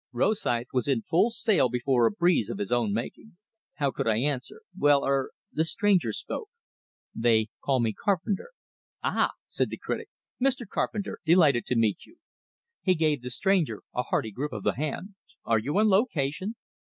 [0.13, 3.37] Rosythe was in full sail before a breeze of his own making.
[3.75, 4.61] How could I answer.
[4.75, 6.49] "Why er" The stranger spoke.
[7.13, 8.49] "They call me Carpenter."
[9.03, 10.09] "Ah!" said the critic.
[10.41, 10.67] "Mr.
[10.67, 12.17] Carpenter, delighted to meet you."
[12.81, 15.09] He gave the stranger a hearty grip of the hand.
[15.45, 16.55] "Are you on location?"